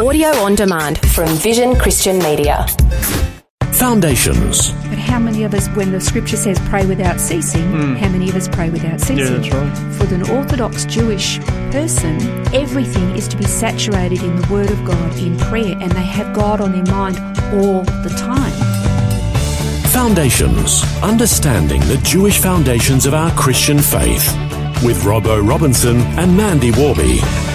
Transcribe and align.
Audio 0.00 0.28
on 0.28 0.54
demand 0.54 0.96
from 1.10 1.28
Vision 1.28 1.76
Christian 1.76 2.18
Media. 2.20 2.66
Foundations. 3.72 4.70
But 4.88 4.96
how 4.96 5.18
many 5.18 5.44
of 5.44 5.52
us, 5.52 5.68
when 5.76 5.92
the 5.92 6.00
scripture 6.00 6.38
says 6.38 6.58
pray 6.70 6.86
without 6.86 7.20
ceasing, 7.20 7.70
hmm. 7.70 7.96
how 7.96 8.08
many 8.08 8.30
of 8.30 8.34
us 8.34 8.48
pray 8.48 8.70
without 8.70 8.98
ceasing? 8.98 9.42
that's 9.42 9.52
right. 9.52 9.98
For 9.98 10.14
an 10.14 10.22
Orthodox 10.30 10.86
Jewish 10.86 11.38
person, 11.70 12.18
everything 12.54 13.14
is 13.14 13.28
to 13.28 13.36
be 13.36 13.44
saturated 13.44 14.22
in 14.22 14.36
the 14.36 14.48
Word 14.50 14.70
of 14.70 14.82
God 14.86 15.18
in 15.18 15.36
prayer, 15.36 15.76
and 15.78 15.92
they 15.92 16.02
have 16.02 16.34
God 16.34 16.62
on 16.62 16.72
their 16.72 16.86
mind 16.86 17.18
all 17.52 17.82
the 18.02 18.14
time. 18.18 18.52
Foundations. 19.90 20.82
Understanding 21.02 21.82
the 21.82 22.00
Jewish 22.02 22.40
foundations 22.40 23.04
of 23.04 23.12
our 23.12 23.30
Christian 23.32 23.78
faith. 23.78 24.32
With 24.82 25.02
Robbo 25.02 25.46
Robinson 25.46 25.98
and 26.18 26.34
Mandy 26.34 26.70
Worby. 26.70 27.49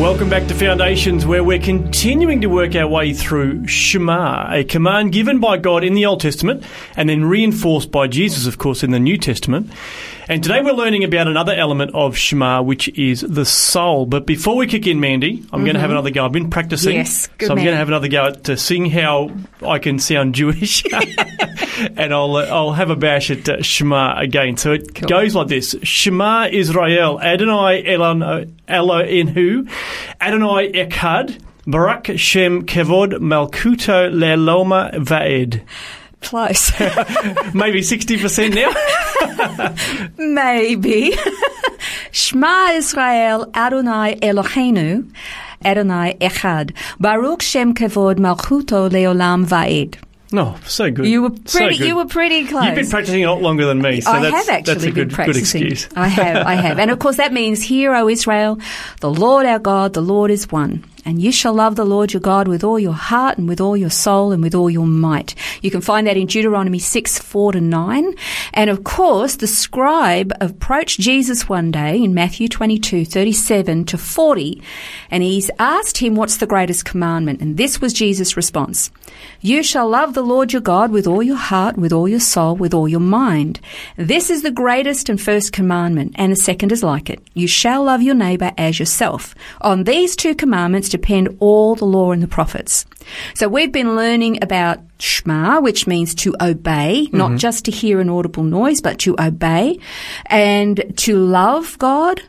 Welcome 0.00 0.30
back 0.30 0.48
to 0.48 0.54
Foundations, 0.54 1.26
where 1.26 1.44
we're 1.44 1.58
continuing 1.58 2.40
to 2.40 2.46
work 2.46 2.74
our 2.74 2.88
way 2.88 3.12
through 3.12 3.66
Shema, 3.66 4.50
a 4.50 4.64
command 4.64 5.12
given 5.12 5.40
by 5.40 5.58
God 5.58 5.84
in 5.84 5.92
the 5.92 6.06
Old 6.06 6.22
Testament 6.22 6.64
and 6.96 7.06
then 7.06 7.26
reinforced 7.26 7.90
by 7.92 8.06
Jesus, 8.06 8.46
of 8.46 8.56
course, 8.56 8.82
in 8.82 8.92
the 8.92 8.98
New 8.98 9.18
Testament. 9.18 9.70
And 10.26 10.42
today 10.42 10.62
we're 10.62 10.72
learning 10.72 11.04
about 11.04 11.28
another 11.28 11.52
element 11.52 11.90
of 11.92 12.16
Shema, 12.16 12.62
which 12.62 12.88
is 12.88 13.20
the 13.20 13.44
soul. 13.44 14.06
But 14.06 14.24
before 14.24 14.56
we 14.56 14.66
kick 14.66 14.86
in, 14.86 15.00
Mandy, 15.00 15.44
I'm 15.52 15.64
going 15.64 15.74
to 15.74 15.80
have 15.80 15.90
another 15.90 16.10
go. 16.10 16.24
I've 16.24 16.32
been 16.32 16.48
practicing. 16.48 16.94
Yes, 16.94 17.26
good 17.36 17.48
so 17.48 17.52
I'm 17.52 17.58
going 17.58 17.72
to 17.72 17.76
have 17.76 17.88
another 17.88 18.08
go 18.08 18.26
at 18.26 18.44
to 18.44 18.56
sing 18.56 18.86
how 18.86 19.30
I 19.60 19.80
can 19.80 19.98
sound 19.98 20.34
Jewish. 20.34 20.82
and 21.96 22.14
I'll, 22.14 22.36
uh, 22.36 22.46
I'll 22.46 22.72
have 22.72 22.90
a 22.90 22.96
bash 22.96 23.30
at 23.30 23.48
uh, 23.48 23.62
Shema 23.62 24.18
again. 24.18 24.56
So 24.56 24.72
it 24.72 24.94
Cool. 24.94 25.08
goes 25.08 25.34
like 25.34 25.48
this 25.48 25.74
Shema 25.82 26.48
Israel, 26.52 27.20
Adonai 27.20 27.84
Elon, 27.86 28.54
Eloheinu, 28.68 29.68
Adonai 30.20 30.72
Echad, 30.72 31.40
Barak 31.66 32.10
Shem 32.16 32.64
Kevod 32.66 33.14
Malkuto 33.14 34.10
Le'loma 34.12 34.92
Va'ed. 34.94 35.62
Close. 36.22 36.70
Maybe 37.54 37.80
60% 37.80 38.54
now? 38.54 39.74
Maybe. 40.18 41.14
Shema 42.12 42.72
Israel 42.74 43.50
Adonai 43.54 44.16
Eloheinu, 44.16 45.10
Adonai 45.64 46.14
Echad. 46.20 46.74
Baruch 46.98 47.42
Shem 47.42 47.74
Kevod 47.74 48.16
Malchuto 48.16 48.90
Leolam 48.90 49.46
Va'ed. 49.46 49.96
No, 50.32 50.56
so 50.64 50.90
good. 50.90 51.06
You 51.06 51.22
were 51.22 51.30
So 51.46 51.58
pretty. 51.58 51.78
good. 51.78 51.86
you 51.88 51.96
were 51.96 52.04
pretty 52.06 52.46
close. 52.46 52.64
You've 52.64 52.74
been 52.76 52.88
practicing 52.88 53.24
a 53.24 53.32
lot 53.32 53.42
longer 53.42 53.66
than 53.66 53.82
me, 53.82 54.00
so 54.00 54.12
I 54.12 54.20
that's, 54.20 54.34
have 54.36 54.48
actually 54.48 54.74
that's 54.74 54.84
a 54.84 54.92
been 54.92 55.08
good, 55.08 55.16
good 55.26 55.36
excuse. 55.36 55.88
I 55.96 56.08
have, 56.08 56.46
I 56.46 56.54
have. 56.54 56.78
And 56.78 56.90
of 56.90 56.98
course 57.00 57.16
that 57.16 57.32
means, 57.32 57.62
Hear, 57.62 57.94
O 57.94 58.08
Israel, 58.08 58.58
the 59.00 59.10
Lord 59.10 59.44
our 59.46 59.58
God, 59.58 59.92
the 59.94 60.02
Lord 60.02 60.30
is 60.30 60.50
one. 60.52 60.84
And 61.04 61.20
you 61.20 61.32
shall 61.32 61.54
love 61.54 61.76
the 61.76 61.84
Lord 61.84 62.12
your 62.12 62.20
God 62.20 62.48
with 62.48 62.64
all 62.64 62.78
your 62.78 62.92
heart 62.92 63.38
and 63.38 63.48
with 63.48 63.60
all 63.60 63.76
your 63.76 63.90
soul 63.90 64.32
and 64.32 64.42
with 64.42 64.54
all 64.54 64.70
your 64.70 64.86
might. 64.86 65.34
You 65.62 65.70
can 65.70 65.80
find 65.80 66.06
that 66.06 66.16
in 66.16 66.26
Deuteronomy 66.26 66.78
6, 66.78 67.18
4 67.18 67.52
to 67.52 67.60
9. 67.60 68.14
And 68.52 68.70
of 68.70 68.84
course, 68.84 69.36
the 69.36 69.46
scribe 69.46 70.32
approached 70.40 71.00
Jesus 71.00 71.48
one 71.48 71.70
day 71.70 72.02
in 72.02 72.14
Matthew 72.14 72.48
22, 72.48 73.04
37 73.04 73.84
to 73.86 73.98
40, 73.98 74.62
and 75.10 75.22
he's 75.22 75.50
asked 75.58 75.98
him, 75.98 76.14
what's 76.14 76.36
the 76.36 76.46
greatest 76.46 76.84
commandment? 76.84 77.40
And 77.40 77.56
this 77.56 77.80
was 77.80 77.92
Jesus' 77.92 78.36
response. 78.36 78.90
You 79.40 79.62
shall 79.62 79.88
love 79.88 80.14
the 80.14 80.22
Lord 80.22 80.52
your 80.52 80.62
God 80.62 80.90
with 80.90 81.06
all 81.06 81.22
your 81.22 81.36
heart, 81.36 81.76
with 81.76 81.92
all 81.92 82.08
your 82.08 82.20
soul, 82.20 82.56
with 82.56 82.74
all 82.74 82.88
your 82.88 83.00
mind. 83.00 83.60
This 83.96 84.30
is 84.30 84.42
the 84.42 84.50
greatest 84.50 85.08
and 85.08 85.20
first 85.20 85.52
commandment, 85.52 86.12
and 86.16 86.30
the 86.30 86.36
second 86.36 86.72
is 86.72 86.82
like 86.82 87.08
it. 87.08 87.22
You 87.34 87.48
shall 87.48 87.84
love 87.84 88.02
your 88.02 88.14
neighbor 88.14 88.52
as 88.58 88.78
yourself. 88.78 89.34
On 89.62 89.84
these 89.84 90.14
two 90.14 90.34
commandments 90.34 90.89
depend 90.90 91.36
all 91.40 91.74
the 91.74 91.84
law 91.84 92.12
and 92.12 92.22
the 92.22 92.28
prophets. 92.28 92.84
So 93.34 93.48
we've 93.48 93.72
been 93.72 93.96
learning 93.96 94.42
about 94.42 94.80
Shema, 94.98 95.60
which 95.60 95.86
means 95.86 96.14
to 96.16 96.34
obey, 96.40 97.08
not 97.12 97.38
just 97.38 97.64
to 97.64 97.70
hear 97.70 98.00
an 98.00 98.10
audible 98.10 98.44
noise, 98.44 98.80
but 98.80 98.98
to 99.00 99.16
obey, 99.18 99.78
and 100.26 100.92
to 100.98 101.16
love 101.16 101.78
God, 101.78 102.20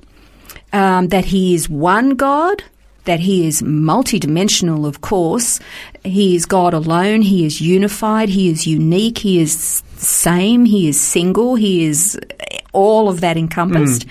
um, 0.73 1.09
that 1.09 1.25
He 1.25 1.53
is 1.53 1.69
one 1.69 2.11
God, 2.11 2.63
that 3.05 3.19
He 3.19 3.47
is 3.47 3.61
multidimensional, 3.61 4.87
of 4.87 5.01
course. 5.01 5.59
He 6.03 6.35
is 6.35 6.45
God 6.45 6.73
alone. 6.73 7.21
He 7.21 7.45
is 7.45 7.59
unified. 7.59 8.29
He 8.29 8.49
is 8.49 8.65
unique. 8.65 9.17
He 9.17 9.39
is 9.39 9.83
same. 9.97 10.65
He 10.65 10.87
is 10.87 10.99
single. 10.99 11.55
He 11.55 11.85
is 11.85 12.19
all 12.73 13.09
of 13.09 13.21
that 13.21 13.37
encompassed. 13.37 14.05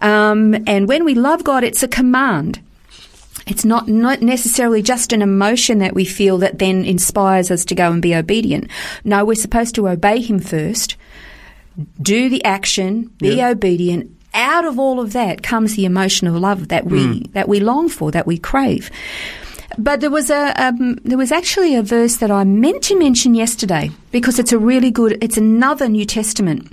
Um, 0.00 0.54
and 0.66 0.86
when 0.86 1.04
we 1.04 1.14
love 1.14 1.44
God, 1.44 1.64
it's 1.64 1.82
a 1.82 1.88
command. 1.88 2.60
It's 3.46 3.64
not, 3.64 3.88
not 3.88 4.22
necessarily 4.22 4.82
just 4.82 5.12
an 5.12 5.22
emotion 5.22 5.78
that 5.78 5.94
we 5.94 6.04
feel 6.04 6.38
that 6.38 6.58
then 6.58 6.84
inspires 6.84 7.50
us 7.50 7.64
to 7.66 7.74
go 7.74 7.90
and 7.90 8.00
be 8.00 8.14
obedient. 8.14 8.68
No, 9.04 9.24
we're 9.24 9.34
supposed 9.34 9.74
to 9.76 9.88
obey 9.88 10.20
Him 10.20 10.38
first, 10.38 10.96
do 12.00 12.28
the 12.28 12.44
action, 12.44 13.10
be 13.18 13.36
Yeah. 13.36 13.50
obedient. 13.50 14.10
Out 14.34 14.64
of 14.64 14.78
all 14.78 14.98
of 15.00 15.12
that 15.12 15.42
comes 15.42 15.74
the 15.74 15.84
emotion 15.84 16.26
of 16.26 16.34
love 16.34 16.68
that 16.68 16.86
we 16.86 17.26
that 17.34 17.48
we 17.48 17.60
long 17.60 17.90
for, 17.90 18.10
that 18.12 18.26
we 18.26 18.38
crave. 18.38 18.90
But 19.76 20.00
there 20.00 20.10
was 20.10 20.30
a 20.30 20.54
um, 20.62 20.94
there 21.04 21.18
was 21.18 21.32
actually 21.32 21.74
a 21.76 21.82
verse 21.82 22.16
that 22.16 22.30
I 22.30 22.44
meant 22.44 22.82
to 22.84 22.98
mention 22.98 23.34
yesterday 23.34 23.90
because 24.10 24.38
it's 24.38 24.52
a 24.52 24.58
really 24.58 24.90
good. 24.90 25.18
It's 25.22 25.36
another 25.36 25.86
New 25.86 26.06
Testament 26.06 26.72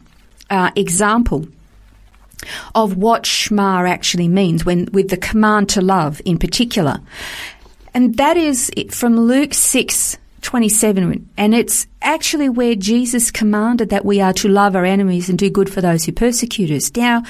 uh, 0.49 0.71
example 0.77 1.47
of 2.75 2.97
what 2.97 3.25
Shema 3.25 3.85
actually 3.85 4.27
means 4.27 4.65
when 4.65 4.87
with 4.91 5.09
the 5.09 5.17
command 5.17 5.69
to 5.69 5.81
love 5.81 6.21
in 6.25 6.37
particular. 6.37 6.99
And 7.93 8.17
that 8.17 8.37
is 8.37 8.71
it 8.75 8.93
from 8.93 9.19
Luke 9.19 9.53
6 9.53 10.17
27. 10.41 11.29
And 11.37 11.53
it's 11.53 11.85
actually 12.01 12.49
where 12.49 12.75
Jesus 12.75 13.29
commanded 13.29 13.89
that 13.89 14.05
we 14.05 14.21
are 14.21 14.33
to 14.33 14.47
love 14.47 14.75
our 14.75 14.85
enemies 14.85 15.29
and 15.29 15.37
do 15.37 15.49
good 15.49 15.71
for 15.71 15.81
those 15.81 16.05
who 16.05 16.11
persecute 16.11 16.71
us. 16.71 16.95
Now, 16.95 17.23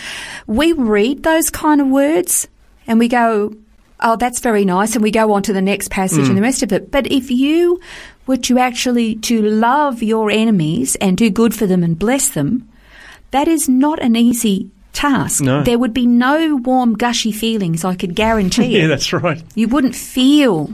we 0.47 0.73
read 0.73 1.23
those 1.23 1.49
kind 1.49 1.81
of 1.81 1.87
words 1.87 2.47
and 2.87 2.99
we 2.99 3.07
go, 3.07 3.53
oh, 3.99 4.15
that's 4.15 4.39
very 4.39 4.65
nice. 4.65 4.93
And 4.93 5.03
we 5.03 5.11
go 5.11 5.33
on 5.33 5.43
to 5.43 5.53
the 5.53 5.61
next 5.61 5.89
passage 5.91 6.27
and 6.27 6.33
mm. 6.33 6.35
the 6.35 6.41
rest 6.41 6.63
of 6.63 6.71
it. 6.71 6.91
But 6.91 7.07
if 7.07 7.31
you 7.31 7.79
were 8.27 8.37
to 8.37 8.59
actually 8.59 9.15
to 9.15 9.41
love 9.41 10.03
your 10.03 10.29
enemies 10.29 10.95
and 10.97 11.17
do 11.17 11.29
good 11.29 11.53
for 11.53 11.65
them 11.65 11.83
and 11.83 11.97
bless 11.97 12.29
them, 12.29 12.69
that 13.31 13.47
is 13.47 13.67
not 13.67 14.01
an 14.01 14.15
easy 14.15 14.69
task. 14.93 15.41
No. 15.41 15.63
There 15.63 15.77
would 15.79 15.93
be 15.93 16.05
no 16.05 16.55
warm, 16.57 16.95
gushy 16.95 17.31
feelings, 17.31 17.85
I 17.85 17.95
could 17.95 18.15
guarantee 18.15 18.77
Yeah, 18.77 18.87
that's 18.87 19.11
right. 19.13 19.41
You 19.55 19.67
wouldn't 19.67 19.95
feel 19.95 20.73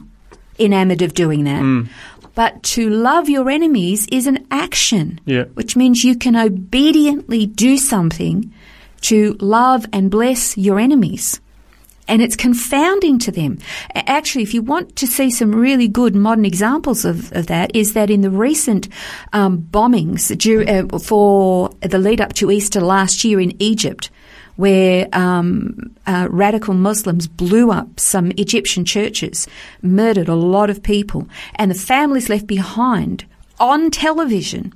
enamored 0.60 1.02
of 1.02 1.14
doing 1.14 1.44
that. 1.46 1.62
Mm. 1.62 1.90
But 2.34 2.64
to 2.64 2.90
love 2.90 3.30
your 3.30 3.50
enemies 3.50 4.08
is 4.12 4.28
an 4.28 4.46
action, 4.52 5.20
Yeah. 5.26 5.46
which 5.54 5.76
means 5.76 6.04
you 6.04 6.16
can 6.18 6.36
obediently 6.36 7.46
do 7.46 7.78
something 7.78 8.52
to 9.02 9.38
love 9.40 9.86
and 9.94 10.12
bless 10.12 10.58
your 10.58 10.80
enemies. 10.80 11.40
And 12.08 12.22
it's 12.22 12.36
confounding 12.36 13.20
to 13.20 13.32
them. 13.32 13.58
Actually, 13.96 14.44
if 14.44 14.54
you 14.54 14.62
want 14.62 14.96
to 14.98 15.08
see 15.08 15.32
some 15.32 15.56
really 15.56 15.88
good 15.88 16.16
modern 16.16 16.46
examples 16.46 17.04
of, 17.04 17.32
of 17.34 17.48
that, 17.48 17.76
is 17.76 17.94
that 17.94 18.10
in 18.10 18.22
the 18.22 18.30
recent 18.30 18.88
um, 19.34 19.60
bombings 19.72 20.36
dur- 20.38 20.88
uh, 20.94 21.00
for 21.00 21.70
the 21.82 21.98
lead 21.98 22.22
up 22.22 22.34
to 22.34 22.52
Easter 22.52 22.80
last 22.80 23.24
year 23.24 23.40
in 23.40 23.60
Egypt, 23.62 24.12
where 24.56 25.08
um, 25.14 25.96
uh, 26.06 26.28
radical 26.30 26.74
Muslims 26.74 27.28
blew 27.28 27.72
up 27.72 28.00
some 28.00 28.32
Egyptian 28.38 28.86
churches, 28.86 29.48
murdered 29.82 30.30
a 30.30 30.36
lot 30.36 30.70
of 30.70 30.84
people, 30.84 31.28
and 31.56 31.72
the 31.72 31.76
families 31.76 32.30
left 32.30 32.48
behind 32.48 33.26
on 33.60 33.90
television 33.90 34.74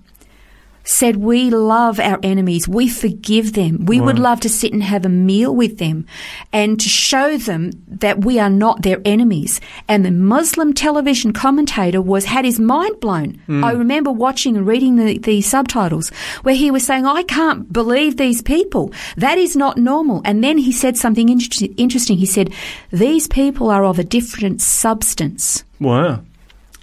said, 0.90 1.18
We 1.18 1.52
love 1.52 2.00
our 2.00 2.20
enemies. 2.24 2.68
We 2.68 2.90
forgive 2.90 3.54
them. 3.54 3.86
We 3.86 4.02
would 4.02 4.18
love 4.18 4.40
to 4.42 4.50
sit 4.50 4.74
and 4.74 4.82
have 4.82 5.06
a 5.06 5.10
meal 5.10 5.56
with 5.56 5.78
them 5.78 6.08
and 6.52 6.80
to 6.80 6.90
show 6.90 7.38
them 7.38 7.72
that 7.88 8.26
we 8.26 8.40
are 8.40 8.50
not 8.50 8.82
their 8.82 9.00
enemies. 9.06 9.62
And 9.88 10.04
the 10.04 10.12
Muslim 10.12 10.74
television 10.74 11.32
commentator 11.32 12.02
was, 12.02 12.26
had 12.26 12.44
his 12.44 12.60
mind 12.60 13.00
blown. 13.00 13.36
Hmm. 13.46 13.64
I 13.64 13.74
remember 13.74 14.12
watching 14.12 14.58
and 14.58 14.66
reading 14.66 14.96
the, 14.96 15.20
the 15.20 15.42
subtitles 15.42 16.10
where 16.42 16.56
he 16.56 16.72
was 16.72 16.86
saying, 16.86 17.06
I 17.06 17.22
can't 17.22 17.72
believe 17.72 18.18
these 18.18 18.42
people. 18.42 18.92
That 19.16 19.38
is 19.38 19.56
not 19.56 19.78
normal. 19.78 20.24
And 20.26 20.44
then 20.44 20.58
he 20.58 20.72
said 20.72 20.98
something 20.98 21.30
inter- 21.30 21.68
interesting. 21.78 22.18
He 22.18 22.26
said, 22.26 22.52
These 22.92 23.28
people 23.28 23.70
are 23.70 23.86
of 23.86 24.00
a 24.00 24.04
different 24.04 24.60
substance. 24.60 25.64
Wow. 25.80 26.24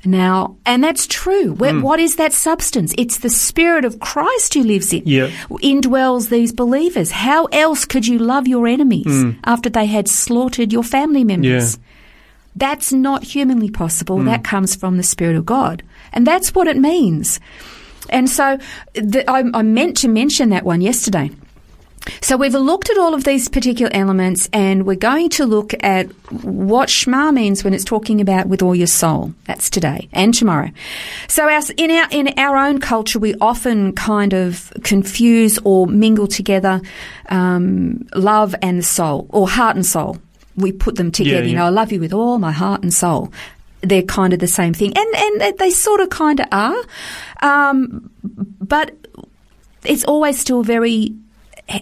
Now, 0.06 0.56
and 0.64 0.82
that's 0.84 1.06
true. 1.06 1.54
Wh- 1.56 1.74
mm. 1.74 1.82
What 1.82 1.98
is 1.98 2.16
that 2.16 2.32
substance? 2.32 2.94
It's 2.96 3.18
the 3.18 3.30
Spirit 3.30 3.84
of 3.84 3.98
Christ 3.98 4.54
who 4.54 4.62
lives 4.62 4.92
in, 4.92 5.02
Yeah. 5.04 5.30
indwells 5.50 6.28
these 6.28 6.52
believers. 6.52 7.10
How 7.10 7.46
else 7.46 7.84
could 7.84 8.06
you 8.06 8.18
love 8.18 8.46
your 8.46 8.66
enemies 8.68 9.06
mm. 9.06 9.36
after 9.44 9.68
they 9.68 9.86
had 9.86 10.08
slaughtered 10.08 10.72
your 10.72 10.84
family 10.84 11.24
members? 11.24 11.74
Yeah. 11.74 11.82
That's 12.54 12.92
not 12.92 13.24
humanly 13.24 13.70
possible. 13.70 14.18
Mm. 14.18 14.26
That 14.26 14.44
comes 14.44 14.76
from 14.76 14.96
the 14.96 15.02
Spirit 15.02 15.36
of 15.36 15.44
God. 15.44 15.82
And 16.12 16.26
that's 16.26 16.54
what 16.54 16.68
it 16.68 16.76
means. 16.76 17.40
And 18.08 18.30
so 18.30 18.58
the, 18.94 19.28
I, 19.28 19.42
I 19.52 19.62
meant 19.62 19.96
to 19.98 20.08
mention 20.08 20.50
that 20.50 20.64
one 20.64 20.80
yesterday. 20.80 21.30
So 22.20 22.36
we've 22.36 22.54
looked 22.54 22.90
at 22.90 22.98
all 22.98 23.14
of 23.14 23.24
these 23.24 23.48
particular 23.48 23.90
elements 23.94 24.48
and 24.52 24.86
we're 24.86 24.96
going 24.96 25.28
to 25.30 25.44
look 25.46 25.74
at 25.80 26.06
what 26.42 26.88
Shema 26.88 27.32
means 27.32 27.64
when 27.64 27.74
it's 27.74 27.84
talking 27.84 28.20
about 28.20 28.46
with 28.46 28.62
all 28.62 28.74
your 28.74 28.86
soul. 28.86 29.32
That's 29.44 29.68
today 29.70 30.08
and 30.12 30.32
tomorrow. 30.32 30.70
So 31.28 31.48
our, 31.48 31.60
in 31.76 31.90
our, 31.90 32.08
in 32.10 32.34
our 32.38 32.56
own 32.56 32.78
culture, 32.80 33.18
we 33.18 33.34
often 33.40 33.92
kind 33.92 34.32
of 34.34 34.72
confuse 34.84 35.58
or 35.64 35.86
mingle 35.86 36.26
together, 36.26 36.80
um, 37.28 38.06
love 38.14 38.54
and 38.62 38.84
soul 38.84 39.26
or 39.30 39.48
heart 39.48 39.76
and 39.76 39.84
soul. 39.84 40.18
We 40.56 40.72
put 40.72 40.96
them 40.96 41.10
together. 41.10 41.42
Yeah, 41.42 41.50
You 41.50 41.56
know, 41.56 41.66
I 41.66 41.70
love 41.70 41.92
you 41.92 42.00
with 42.00 42.12
all 42.12 42.38
my 42.38 42.52
heart 42.52 42.82
and 42.82 42.92
soul. 42.94 43.32
They're 43.82 44.02
kind 44.02 44.32
of 44.32 44.38
the 44.38 44.46
same 44.48 44.72
thing. 44.74 44.96
And, 44.96 45.14
and 45.16 45.40
they- 45.40 45.52
they 45.52 45.70
sort 45.70 46.00
of 46.00 46.08
kind 46.10 46.40
of 46.40 46.46
are. 46.52 46.82
Um, 47.42 48.10
but 48.22 48.94
it's 49.84 50.04
always 50.04 50.38
still 50.40 50.62
very 50.62 51.14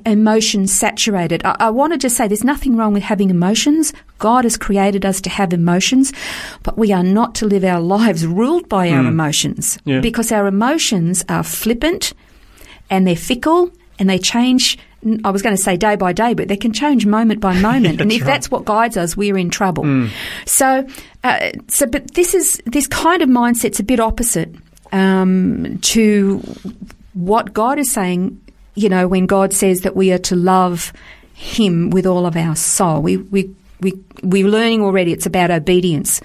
emotion 0.06 0.66
saturated. 0.66 1.44
I, 1.44 1.56
I 1.60 1.70
want 1.70 1.92
to 1.92 1.98
just 1.98 2.16
say 2.16 2.26
there's 2.26 2.44
nothing 2.44 2.76
wrong 2.76 2.92
with 2.94 3.02
having 3.02 3.30
emotions. 3.30 3.92
God 4.18 4.44
has 4.44 4.56
created 4.56 5.04
us 5.04 5.20
to 5.22 5.30
have 5.30 5.52
emotions, 5.52 6.12
but 6.62 6.78
we 6.78 6.92
are 6.92 7.02
not 7.02 7.34
to 7.36 7.46
live 7.46 7.64
our 7.64 7.80
lives 7.96 8.26
ruled 8.26 8.68
by 8.68 8.90
our 8.90 9.04
emotions 9.06 9.78
Yeah. 9.84 10.00
because 10.00 10.32
our 10.32 10.46
emotions 10.46 11.24
are 11.28 11.42
flippant 11.42 12.14
and 12.88 13.06
they're 13.06 13.16
fickle 13.16 13.70
and 13.98 14.08
they 14.08 14.18
change. 14.18 14.78
I 15.22 15.30
was 15.30 15.42
going 15.42 15.54
to 15.54 15.62
say 15.62 15.76
day 15.76 15.96
by 15.96 16.14
day, 16.14 16.32
but 16.32 16.48
they 16.48 16.56
can 16.56 16.72
change 16.72 17.04
moment 17.04 17.40
by 17.40 17.58
moment. 17.60 18.00
and 18.00 18.10
if 18.10 18.22
right. 18.22 18.26
that's 18.26 18.50
what 18.50 18.64
guides 18.64 18.96
us, 18.96 19.16
we're 19.16 19.36
in 19.36 19.50
trouble. 19.50 20.08
So, 20.46 20.86
uh, 21.22 21.50
so, 21.68 21.86
but 21.86 22.14
this 22.14 22.32
is 22.34 22.60
this 22.64 22.86
kind 22.86 23.20
of 23.20 23.28
mindset's 23.28 23.80
a 23.80 23.84
bit 23.84 24.00
opposite 24.00 24.54
um, 24.92 25.78
to 25.82 26.38
what 27.12 27.52
God 27.52 27.78
is 27.78 27.92
saying. 27.92 28.40
You 28.74 28.88
know, 28.88 29.06
when 29.08 29.26
God 29.26 29.52
says 29.52 29.82
that 29.82 29.94
we 29.94 30.12
are 30.12 30.18
to 30.18 30.36
love 30.36 30.92
Him 31.34 31.90
with 31.90 32.06
all 32.06 32.26
of 32.26 32.36
our 32.36 32.56
soul, 32.56 33.02
we 33.02 33.16
we 33.18 33.54
we 33.80 33.92
we're 34.22 34.48
learning 34.48 34.82
already. 34.82 35.12
It's 35.12 35.26
about 35.26 35.50
obedience. 35.50 36.20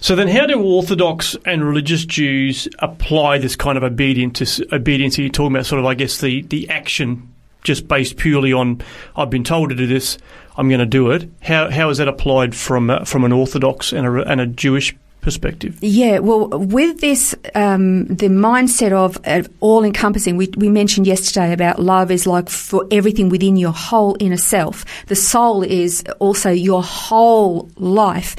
So 0.00 0.14
then, 0.14 0.28
how 0.28 0.46
do 0.46 0.60
Orthodox 0.60 1.34
and 1.46 1.64
religious 1.64 2.04
Jews 2.04 2.68
apply 2.80 3.38
this 3.38 3.56
kind 3.56 3.78
of 3.78 3.84
obedience? 3.84 4.60
Obedience 4.70 5.16
you're 5.16 5.30
talking 5.30 5.54
about, 5.56 5.64
sort 5.64 5.80
of, 5.80 5.86
I 5.86 5.94
guess, 5.94 6.20
the 6.20 6.42
the 6.42 6.68
action 6.68 7.34
just 7.62 7.88
based 7.88 8.18
purely 8.18 8.52
on 8.52 8.82
I've 9.16 9.30
been 9.30 9.44
told 9.44 9.70
to 9.70 9.74
do 9.74 9.86
this, 9.86 10.18
I'm 10.56 10.68
going 10.68 10.80
to 10.80 10.86
do 10.86 11.10
it. 11.10 11.28
How 11.42 11.70
how 11.70 11.88
is 11.88 11.98
that 11.98 12.08
applied 12.08 12.54
from 12.54 12.90
uh, 12.90 13.04
from 13.04 13.24
an 13.24 13.32
Orthodox 13.32 13.92
and 13.92 14.06
a, 14.06 14.30
and 14.30 14.40
a 14.40 14.46
Jewish 14.46 14.94
perspective? 15.24 15.76
Yeah, 15.80 16.20
well, 16.20 16.48
with 16.48 17.00
this, 17.00 17.34
um, 17.54 18.06
the 18.06 18.28
mindset 18.28 18.92
of 18.92 19.18
all 19.60 19.82
encompassing, 19.82 20.36
we, 20.36 20.48
we 20.56 20.68
mentioned 20.68 21.06
yesterday 21.06 21.52
about 21.52 21.80
love 21.80 22.10
is 22.10 22.26
like 22.26 22.48
for 22.48 22.86
everything 22.90 23.30
within 23.30 23.56
your 23.56 23.72
whole 23.72 24.16
inner 24.20 24.36
self. 24.36 24.84
The 25.06 25.16
soul 25.16 25.62
is 25.64 26.04
also 26.20 26.50
your 26.50 26.82
whole 26.82 27.68
life. 27.76 28.36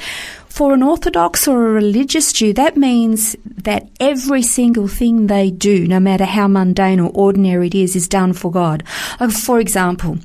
For 0.48 0.72
an 0.72 0.82
Orthodox 0.82 1.46
or 1.46 1.66
a 1.66 1.72
religious 1.72 2.32
Jew, 2.32 2.54
that 2.54 2.78
means 2.78 3.36
that 3.44 3.90
every 4.00 4.40
single 4.40 4.88
thing 4.88 5.26
they 5.26 5.50
do, 5.50 5.86
no 5.86 6.00
matter 6.00 6.24
how 6.24 6.48
mundane 6.48 6.98
or 6.98 7.10
ordinary 7.12 7.66
it 7.66 7.74
is, 7.74 7.94
is 7.94 8.08
done 8.08 8.32
for 8.32 8.50
God. 8.50 8.82
Like, 9.20 9.32
for 9.32 9.60
example, 9.60 10.16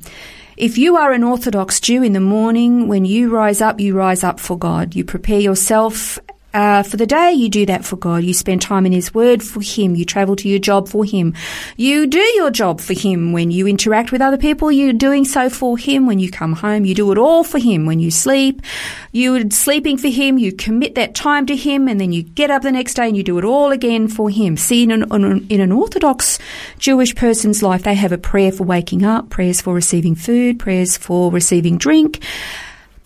if 0.56 0.78
you 0.78 0.96
are 0.96 1.12
an 1.12 1.22
Orthodox 1.22 1.80
Jew 1.80 2.02
in 2.02 2.14
the 2.14 2.20
morning, 2.20 2.88
when 2.88 3.04
you 3.04 3.28
rise 3.28 3.60
up, 3.60 3.78
you 3.78 3.94
rise 3.94 4.24
up 4.24 4.40
for 4.40 4.56
God. 4.56 4.94
You 4.94 5.04
prepare 5.04 5.40
yourself 5.40 6.18
uh, 6.54 6.82
for 6.82 6.96
the 6.96 7.06
day, 7.06 7.32
you 7.32 7.48
do 7.48 7.66
that 7.66 7.84
for 7.84 7.96
God. 7.96 8.24
You 8.24 8.34
spend 8.34 8.62
time 8.62 8.84
in 8.84 8.92
His 8.92 9.14
Word 9.14 9.42
for 9.42 9.60
Him. 9.62 9.94
You 9.94 10.04
travel 10.04 10.36
to 10.36 10.48
your 10.48 10.58
job 10.58 10.88
for 10.88 11.04
Him. 11.04 11.34
You 11.76 12.06
do 12.06 12.20
your 12.20 12.50
job 12.50 12.80
for 12.80 12.92
Him. 12.92 13.32
When 13.32 13.50
you 13.50 13.66
interact 13.66 14.12
with 14.12 14.20
other 14.20 14.36
people, 14.36 14.70
you're 14.70 14.92
doing 14.92 15.24
so 15.24 15.48
for 15.48 15.78
Him. 15.78 16.06
When 16.06 16.18
you 16.18 16.30
come 16.30 16.52
home, 16.52 16.84
you 16.84 16.94
do 16.94 17.10
it 17.12 17.18
all 17.18 17.42
for 17.44 17.58
Him. 17.58 17.86
When 17.86 18.00
you 18.00 18.10
sleep, 18.10 18.62
you're 19.12 19.50
sleeping 19.50 19.96
for 19.96 20.08
Him. 20.08 20.38
You 20.38 20.52
commit 20.52 20.94
that 20.96 21.14
time 21.14 21.46
to 21.46 21.56
Him, 21.56 21.88
and 21.88 22.00
then 22.00 22.12
you 22.12 22.22
get 22.22 22.50
up 22.50 22.62
the 22.62 22.72
next 22.72 22.94
day 22.94 23.08
and 23.08 23.16
you 23.16 23.22
do 23.22 23.38
it 23.38 23.44
all 23.44 23.72
again 23.72 24.08
for 24.08 24.28
Him. 24.28 24.56
See, 24.56 24.82
in 24.82 24.90
an, 24.90 25.46
in 25.48 25.60
an 25.60 25.72
Orthodox 25.72 26.38
Jewish 26.78 27.14
person's 27.14 27.62
life, 27.62 27.82
they 27.82 27.94
have 27.94 28.12
a 28.12 28.18
prayer 28.18 28.52
for 28.52 28.64
waking 28.64 29.04
up, 29.04 29.30
prayers 29.30 29.60
for 29.60 29.72
receiving 29.74 30.14
food, 30.14 30.58
prayers 30.58 30.96
for 30.96 31.30
receiving 31.30 31.78
drink 31.78 32.22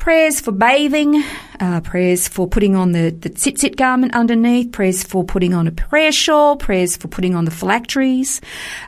prayers 0.07 0.39
for 0.39 0.53
bathing, 0.53 1.21
uh, 1.61 1.81
prayers 1.81 2.29
for 2.29 2.47
putting 2.47 2.75
on 2.75 2.93
the, 2.93 3.11
the 3.11 3.31
tzitzit 3.31 3.77
garment 3.77 4.15
underneath, 4.15 4.73
prayers 4.73 5.03
for 5.03 5.25
putting 5.25 5.55
on 5.55 5.67
a 5.67 5.71
prayer 5.73 6.13
shawl, 6.13 6.57
prayers 6.57 6.97
for 6.97 7.09
putting 7.09 7.35
on 7.35 7.45
the 7.45 7.51
phylacteries. 7.51 8.41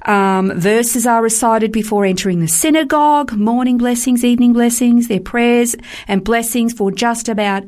Um, 0.06 0.53
verses 0.59 1.06
are 1.06 1.23
recited 1.23 1.73
before 1.73 2.05
entering 2.05 2.41
the 2.41 2.49
synagogue, 2.49 3.32
morning 3.32 3.79
blessings, 3.79 4.25
evening 4.25 4.53
blessings, 4.53 5.09
their 5.09 5.20
prayers 5.20 5.76
and 6.06 6.25
blessings 6.25 6.73
for 6.73 6.91
just 6.91 7.29
about 7.29 7.65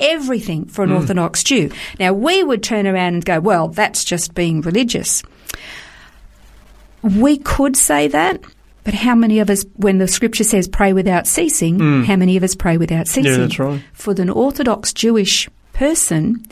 everything 0.00 0.66
for 0.66 0.84
an 0.84 0.92
Orthodox 0.92 1.44
Jew. 1.44 1.70
Now, 2.00 2.12
we 2.12 2.42
would 2.42 2.62
turn 2.62 2.86
around 2.86 3.14
and 3.14 3.24
go, 3.24 3.40
well, 3.40 3.68
that's 3.68 4.04
just 4.04 4.34
being 4.34 4.60
religious. 4.60 5.22
We 7.02 7.38
could 7.38 7.76
say 7.76 8.08
that, 8.08 8.40
but 8.84 8.94
how 8.94 9.14
many 9.14 9.40
of 9.40 9.50
us, 9.50 9.64
when 9.76 9.98
the 9.98 10.06
scripture 10.06 10.44
says 10.44 10.68
pray 10.68 10.92
without 10.92 11.26
ceasing, 11.26 11.78
hmm. 11.78 12.02
how 12.02 12.16
many 12.16 12.36
of 12.36 12.44
us 12.44 12.54
pray 12.54 12.76
without 12.76 13.08
ceasing? 13.08 13.32
Yeah, 13.32 13.38
that's 13.38 13.58
right. 13.58 13.82
For 13.94 14.12
an 14.12 14.30
Orthodox 14.30 14.92
Jewish 14.92 15.48
person, 15.72 16.44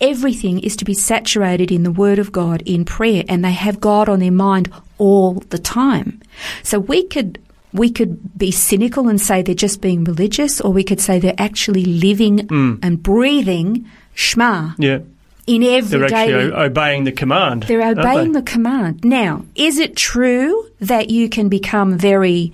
everything 0.00 0.60
is 0.60 0.76
to 0.76 0.84
be 0.84 0.94
saturated 0.94 1.72
in 1.72 1.82
the 1.82 1.90
Word 1.90 2.18
of 2.18 2.30
God 2.30 2.62
in 2.66 2.84
prayer, 2.84 3.24
and 3.28 3.44
they 3.44 3.52
have 3.52 3.80
God 3.80 4.08
on 4.08 4.20
their 4.20 4.30
mind 4.30 4.70
all 4.98 5.34
the 5.48 5.58
time. 5.58 6.20
So 6.62 6.78
we 6.78 7.06
could 7.06 7.40
we 7.72 7.90
could 7.90 8.38
be 8.38 8.52
cynical 8.52 9.08
and 9.08 9.20
say 9.20 9.42
they're 9.42 9.54
just 9.54 9.80
being 9.80 10.04
religious, 10.04 10.60
or 10.60 10.72
we 10.72 10.84
could 10.84 11.00
say 11.00 11.18
they're 11.18 11.34
actually 11.38 11.84
living 11.84 12.46
hmm. 12.46 12.74
and 12.82 13.02
breathing 13.02 13.90
Shema 14.14 14.72
Yeah, 14.78 14.98
in 15.46 15.62
every 15.62 15.98
they're 15.98 16.04
actually 16.14 16.52
o- 16.52 16.62
obeying 16.64 17.04
the 17.04 17.12
command. 17.12 17.64
they're 17.64 17.82
obeying 17.90 18.32
they? 18.32 18.40
the 18.40 18.44
command. 18.46 19.04
Now, 19.04 19.44
is 19.54 19.78
it 19.78 19.96
true 19.96 20.66
that 20.80 21.10
you 21.10 21.28
can 21.28 21.48
become 21.48 21.98
very 21.98 22.52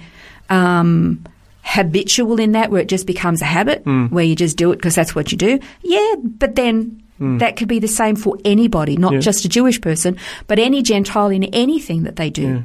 um, 0.49 1.25
habitual 1.63 2.41
in 2.41 2.53
that, 2.53 2.71
where 2.71 2.81
it 2.83 2.89
just 2.89 3.07
becomes 3.07 3.43
a 3.43 3.45
habit, 3.47 3.83
Hmm. 3.85 4.07
where 4.07 4.25
you 4.25 4.35
just 4.35 4.57
do 4.57 4.73
it 4.73 4.77
because 4.77 4.95
that's 4.95 5.15
what 5.15 5.31
you 5.33 5.39
do? 5.39 5.59
Yeah, 5.83 6.15
but 6.23 6.57
then 6.57 7.03
that 7.21 7.57
could 7.57 7.69
be 7.69 7.79
the 7.79 7.87
same 7.87 8.17
for 8.17 8.39
anybody, 8.47 8.97
not. 8.97 9.13
Yeah. 9.13 9.19
just 9.21 9.45
a 9.45 9.49
Jewish 9.49 9.79
person, 9.81 10.17
but 10.47 10.59
any 10.59 10.83
Gentile 10.83 11.29
in 11.29 11.45
anything 11.45 12.05
that 12.05 12.17
they 12.17 12.31
do. 12.31 12.65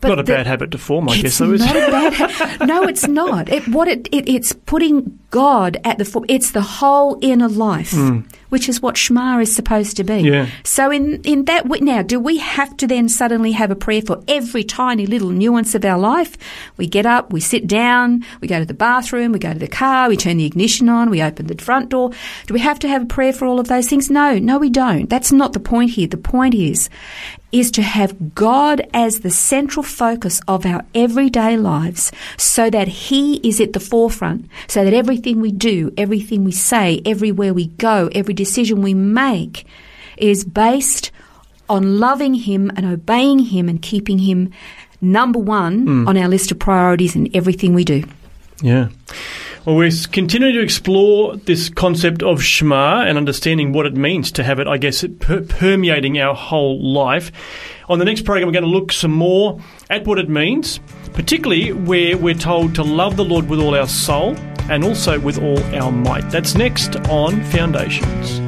But 0.00 0.08
Not 0.08 0.18
a 0.20 0.22
the- 0.22 0.32
bad 0.32 0.46
habit 0.46 0.70
to 0.70 0.78
form, 0.78 1.08
I 1.08 1.20
guess, 1.20 1.38
though, 1.38 1.52
is 1.52 1.64
not 1.64 1.74
it? 1.74 1.88
a 1.88 1.90
bad. 1.90 2.68
no, 2.68 2.84
it's 2.84 3.08
not. 3.08 3.48
It, 3.48 3.66
what 3.66 3.88
it, 3.88 4.06
it 4.12 4.28
it's 4.28 4.52
putting 4.52 5.18
God 5.30 5.76
at 5.84 5.98
the 5.98 6.04
fore. 6.04 6.24
It's 6.28 6.52
the 6.52 6.62
whole 6.62 7.18
inner 7.20 7.48
life, 7.48 7.90
hmm. 7.90 8.20
which 8.48 8.68
is 8.68 8.80
what 8.80 8.96
Shema 8.96 9.40
is 9.40 9.54
supposed 9.54 9.96
to 9.96 10.04
be. 10.04 10.20
Yeah. 10.20 10.48
So 10.62 10.90
in 10.90 11.20
in 11.22 11.46
that 11.46 11.66
now, 11.82 12.02
do 12.02 12.20
we 12.20 12.38
have 12.38 12.76
to 12.78 12.86
then 12.86 13.08
suddenly 13.08 13.52
have 13.52 13.72
a 13.72 13.76
prayer 13.76 14.00
for 14.00 14.22
every 14.28 14.62
tiny 14.62 15.04
little 15.04 15.30
nuance 15.30 15.74
of 15.74 15.84
our 15.84 15.98
life? 15.98 16.38
We 16.76 16.86
get 16.86 17.04
up, 17.04 17.32
we 17.32 17.40
sit 17.40 17.66
down, 17.66 18.24
we 18.40 18.46
go 18.46 18.60
to 18.60 18.64
the 18.64 18.74
bathroom, 18.74 19.32
we 19.32 19.40
go 19.40 19.52
to 19.52 19.58
the 19.58 19.68
car, 19.68 20.08
we 20.08 20.16
turn 20.16 20.36
the 20.36 20.46
ignition 20.46 20.88
on, 20.88 21.10
we 21.10 21.20
open 21.22 21.48
the 21.48 21.60
front 21.60 21.88
door. 21.88 22.10
Do 22.46 22.54
we 22.54 22.60
have 22.60 22.78
to 22.80 22.88
have 22.88 23.02
a 23.02 23.06
prayer 23.06 23.32
for 23.32 23.46
all 23.46 23.58
of 23.58 23.68
those 23.68 23.88
things? 23.88 24.10
No, 24.10 24.38
no, 24.38 24.58
we 24.58 24.70
don't. 24.70 25.10
That's 25.10 25.32
not 25.32 25.52
the 25.52 25.60
point 25.60 25.90
here. 25.90 26.06
The 26.06 26.16
point 26.16 26.54
is 26.54 26.88
is 27.50 27.70
to 27.70 27.82
have 27.82 28.34
God 28.34 28.86
as 28.92 29.20
the 29.20 29.30
central 29.30 29.82
focus 29.88 30.40
of 30.46 30.64
our 30.64 30.84
everyday 30.94 31.56
lives 31.56 32.12
so 32.36 32.70
that 32.70 32.88
He 32.88 33.36
is 33.48 33.60
at 33.60 33.72
the 33.72 33.80
forefront, 33.80 34.48
so 34.66 34.84
that 34.84 34.94
everything 34.94 35.40
we 35.40 35.52
do, 35.52 35.92
everything 35.96 36.44
we 36.44 36.52
say, 36.52 37.00
everywhere 37.04 37.52
we 37.54 37.68
go, 37.68 38.08
every 38.12 38.34
decision 38.34 38.82
we 38.82 38.94
make 38.94 39.66
is 40.16 40.44
based 40.44 41.10
on 41.68 41.98
loving 41.98 42.34
Him 42.34 42.70
and 42.76 42.86
obeying 42.86 43.40
Him 43.40 43.68
and 43.68 43.82
keeping 43.82 44.20
Him 44.20 44.52
number 45.00 45.38
one 45.38 45.86
hmm. 45.86 46.08
on 46.08 46.16
our 46.16 46.28
list 46.28 46.50
of 46.50 46.58
priorities 46.58 47.14
in 47.16 47.34
everything 47.34 47.74
we 47.74 47.84
do. 47.84 48.04
Yeah. 48.62 48.88
Well, 49.68 49.76
we're 49.76 49.92
continuing 50.12 50.54
to 50.54 50.62
explore 50.62 51.36
this 51.36 51.68
concept 51.68 52.22
of 52.22 52.42
Shema 52.42 53.02
and 53.02 53.18
understanding 53.18 53.74
what 53.74 53.84
it 53.84 53.94
means 53.94 54.32
to 54.32 54.42
have 54.42 54.60
it, 54.60 54.66
I 54.66 54.78
guess, 54.78 55.04
per- 55.20 55.42
permeating 55.42 56.18
our 56.18 56.34
whole 56.34 56.82
life. 56.82 57.30
On 57.90 57.98
the 57.98 58.06
next 58.06 58.22
program, 58.22 58.46
we're 58.46 58.54
going 58.54 58.64
to 58.64 58.70
look 58.70 58.92
some 58.92 59.10
more 59.10 59.60
at 59.90 60.06
what 60.06 60.18
it 60.18 60.30
means, 60.30 60.80
particularly 61.12 61.74
where 61.74 62.16
we're 62.16 62.32
told 62.32 62.74
to 62.76 62.82
love 62.82 63.18
the 63.18 63.26
Lord 63.26 63.50
with 63.50 63.60
all 63.60 63.74
our 63.74 63.86
soul 63.86 64.36
and 64.70 64.84
also 64.84 65.20
with 65.20 65.38
all 65.38 65.62
our 65.74 65.92
might. 65.92 66.30
That's 66.30 66.54
next 66.54 66.96
on 67.10 67.44
Foundations. 67.44 68.47